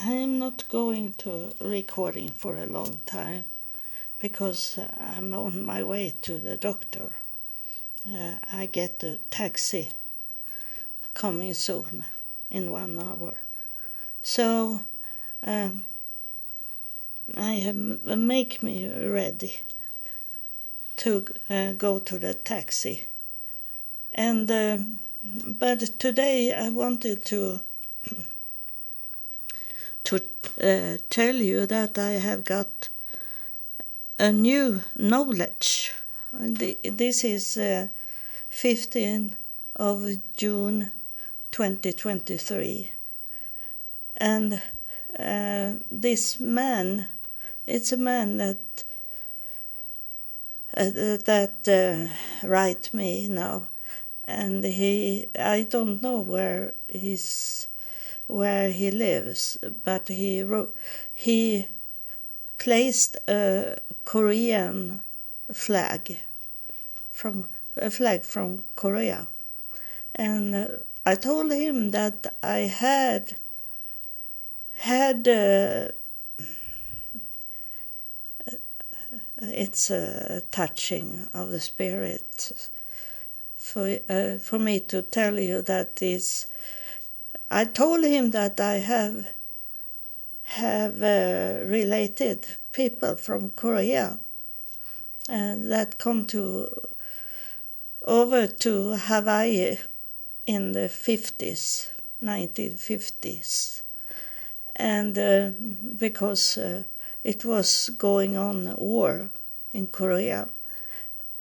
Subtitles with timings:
[0.00, 3.46] I'm not going to recording for a long time
[4.20, 7.16] because I'm on my way to the doctor.
[8.08, 9.88] Uh, I get a taxi
[11.14, 12.04] coming soon
[12.48, 13.38] in one hour.
[14.22, 14.82] So
[15.42, 15.84] um,
[17.36, 19.54] I have make me ready
[20.98, 23.02] to uh, go to the taxi.
[24.14, 24.78] And uh,
[25.24, 27.62] but today I wanted to
[30.08, 30.16] to
[30.62, 32.88] uh, tell you that I have got
[34.18, 35.92] a new knowledge.
[36.32, 37.88] This is uh,
[38.48, 39.36] 15
[39.76, 40.92] of June
[41.50, 42.90] 2023.
[44.16, 44.62] And
[45.18, 47.08] uh, this man,
[47.66, 48.84] it's a man that
[50.74, 53.66] uh, that uh, write me now,
[54.24, 57.67] and he I don't know where he's
[58.28, 60.74] where he lives, but he wrote,
[61.12, 61.66] he
[62.58, 65.02] placed a Korean
[65.52, 66.18] flag
[67.10, 69.28] from a flag from Korea,
[70.14, 70.66] and uh,
[71.06, 73.36] I told him that I had
[74.78, 75.88] had uh,
[79.40, 82.70] it's a touching of the spirit
[83.56, 86.46] for uh, for me to tell you that is
[87.50, 89.28] I told him that I have
[90.42, 94.18] have uh, related people from Korea
[95.28, 96.68] and uh, that come to
[98.04, 99.76] over to Hawaii
[100.46, 101.90] in the 50s,
[102.22, 103.82] 1950s,
[104.76, 105.50] and uh,
[105.98, 106.82] because uh,
[107.24, 109.30] it was going on war
[109.74, 110.48] in Korea,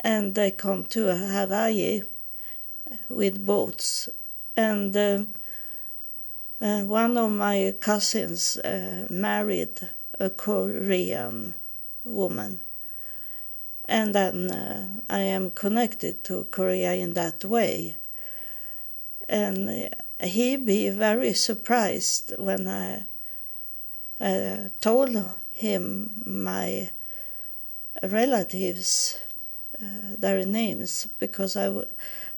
[0.00, 2.02] and they come to Hawaii
[3.08, 4.08] with boats,
[4.56, 4.96] and
[6.60, 11.54] uh, one of my cousins uh, married a Korean
[12.04, 12.60] woman.
[13.84, 17.96] And then uh, I am connected to Korea in that way.
[19.28, 19.90] And
[20.20, 23.04] he be very surprised when I
[24.80, 26.90] told him my
[28.02, 29.18] relatives
[30.18, 31.86] their names because I, w-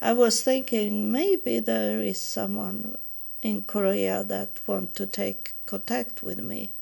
[0.00, 2.96] I was thinking maybe there is someone
[3.42, 6.72] in Korea that want to take contact with me,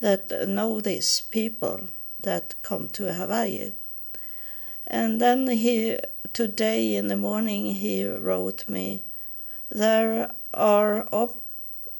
[0.00, 1.88] that know these people
[2.20, 3.72] that come to Hawaii.
[4.86, 5.98] And then he,
[6.32, 9.02] today in the morning, he wrote me,
[9.70, 11.42] there are op-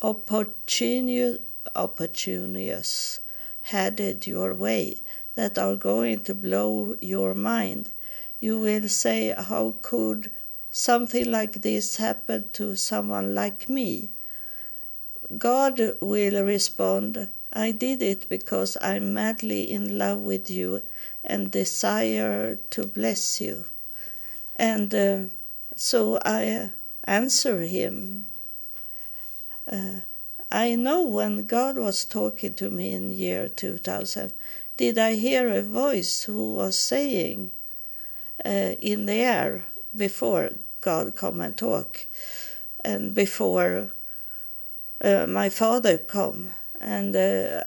[0.03, 1.39] opportunities
[3.63, 5.01] headed your way
[5.35, 7.91] that are going to blow your mind.
[8.39, 10.31] You will say, how could
[10.75, 14.09] something like this happened to someone like me,
[15.39, 20.83] God will respond, I did it because I'm madly in love with you
[21.23, 23.67] and desire to bless you.
[24.57, 25.19] And uh,
[25.77, 26.73] so I
[27.05, 28.27] answer him.
[29.71, 30.01] Uh,
[30.51, 34.33] I know when God was talking to me in year 2000,
[34.77, 37.53] did I hear a voice who was saying
[38.45, 39.65] uh, in the air
[39.95, 40.51] before
[40.85, 42.07] God come and talk.
[42.85, 43.93] And before
[45.01, 47.65] uh, my father come, and uh,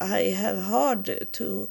[0.00, 1.70] I have hard to,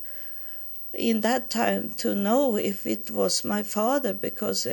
[0.91, 4.67] in that time, to know if it was my father because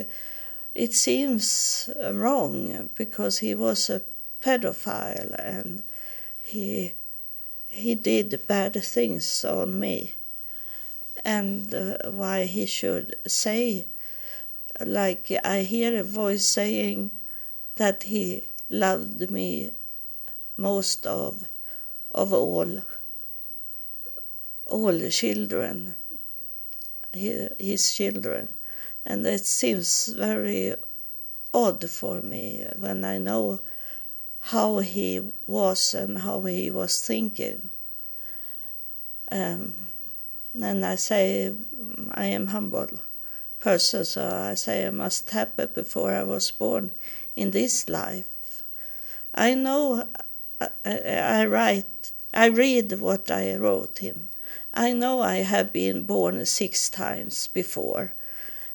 [0.74, 4.00] it seems wrong because he was a
[4.40, 5.82] pedophile and
[6.42, 6.94] he
[7.68, 10.14] he did bad things on me
[11.24, 13.86] and uh, why he should say
[14.84, 17.10] like I hear a voice saying
[17.76, 19.70] that he loved me
[20.56, 21.48] most of
[22.12, 22.82] of all
[24.66, 25.94] all children
[27.14, 28.48] his children.
[29.04, 30.74] And it seems very
[31.52, 33.60] odd for me when I know
[34.40, 37.70] how he was and how he was thinking.
[39.30, 39.74] Um,
[40.60, 41.54] and I say
[42.12, 42.88] I am humble
[43.62, 46.90] person, so I say I must have it before I was born
[47.36, 48.62] in this life.
[49.34, 50.08] I know
[50.60, 54.28] I, I write, I read what I wrote him.
[54.74, 58.14] I know I have been born six times before.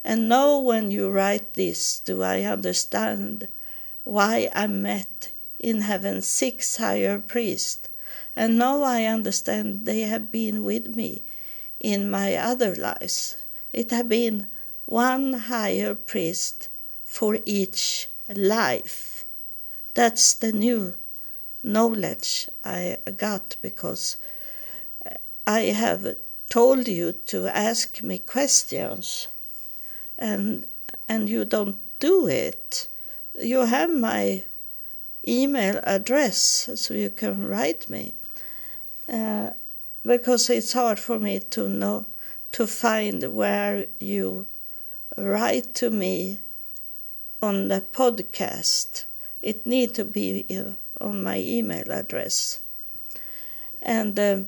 [0.03, 3.49] And now, when you write this, do I understand
[4.05, 7.89] why I met in heaven six higher priests.
[8.35, 11.23] And now I understand they have been with me
[11.81, 13.35] in my other lives.
[13.73, 14.47] It have been
[14.87, 16.69] one higher priest
[17.03, 19.25] for each life.
[19.93, 20.95] That's the new
[21.61, 24.17] knowledge I got because
[25.45, 26.15] I have
[26.49, 29.27] told you to ask me questions
[30.17, 30.65] and
[31.09, 32.87] and you don't do it.
[33.39, 34.43] You have my
[35.27, 38.13] email address so you can write me.
[39.11, 39.51] Uh,
[40.03, 42.05] because it's hard for me to know
[42.53, 44.47] to find where you
[45.17, 46.39] write to me
[47.41, 49.05] on the podcast.
[49.41, 50.73] It need to be uh,
[51.03, 52.61] on my email address.
[53.81, 54.41] And uh,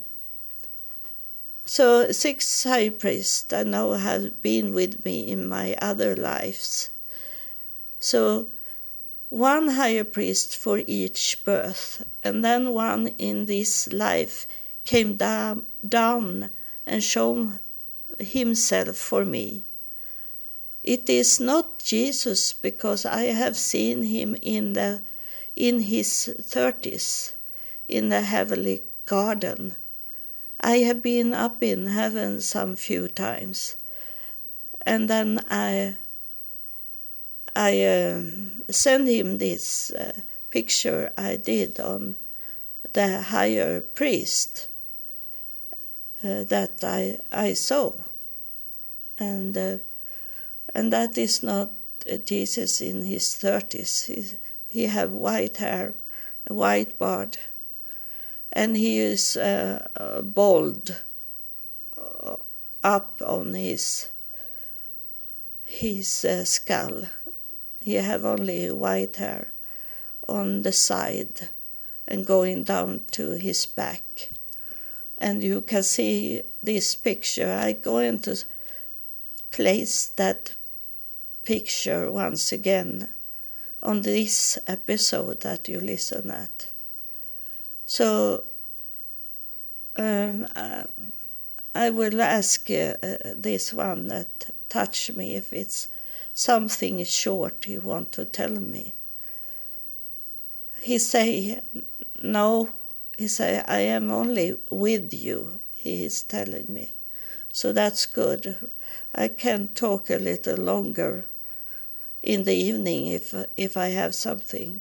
[1.66, 6.90] so six high priests I know have been with me in my other lives.
[8.00, 8.48] So
[9.30, 14.48] one higher priest for each birth, and then one in this life
[14.86, 16.50] came down, down
[16.88, 17.60] and showed
[18.18, 19.66] himself for me.
[20.84, 25.02] It is not Jesus because I have seen him in the
[25.56, 27.34] in his thirties
[27.88, 29.76] in the heavenly garden.
[30.62, 33.76] I have been up in heaven some few times,
[34.86, 35.98] and then I
[37.56, 38.24] I uh,
[38.70, 42.18] sent him this uh, picture I did on
[42.94, 44.68] the higher priest
[46.24, 47.96] uh, that I I saw,
[49.18, 49.78] and uh,
[50.74, 51.72] and that is not
[52.12, 54.04] uh, Jesus in his thirties.
[54.04, 54.26] He
[54.68, 55.96] he have white hair,
[56.48, 57.38] a white beard,
[58.54, 60.96] and he is uh, bald
[61.98, 62.36] uh,
[62.84, 64.10] up on his
[65.64, 67.04] his uh, skull.
[67.82, 69.52] He have only white hair
[70.28, 71.50] on the side
[72.08, 74.30] and going down to his back
[75.20, 77.52] and you can see this picture.
[77.52, 78.38] I going to
[79.52, 80.56] place that
[81.44, 83.10] picture once again
[83.82, 86.70] on this episode that you listen at.
[87.86, 88.44] So
[89.96, 90.84] um, uh,
[91.74, 95.88] I will ask uh, uh, this one that touched me if it's
[96.34, 98.94] something short you want to tell me.
[100.82, 101.62] He say,
[102.22, 102.70] no,
[103.18, 106.92] he say, I am only with you, he is telling me.
[107.60, 108.56] So that's good.
[109.14, 111.26] I can talk a little longer
[112.24, 114.80] in the evening if if I have something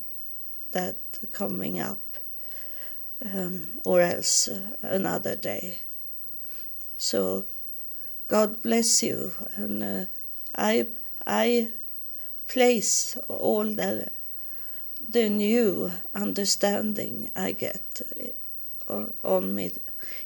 [0.71, 0.97] that
[1.33, 2.05] coming up,
[3.21, 5.81] um, or else uh, another day.
[6.97, 7.47] So,
[8.29, 10.05] God bless you, and uh,
[10.55, 10.87] I
[11.27, 11.71] I
[12.47, 14.07] place all the
[15.09, 18.03] the new understanding I get
[18.87, 19.73] on, on me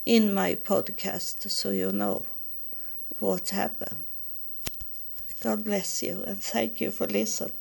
[0.04, 2.26] in my podcast so you know
[3.22, 4.04] what happened.
[5.42, 7.52] God bless you and thank you for listening.